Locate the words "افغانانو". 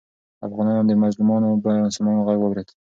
0.47-0.81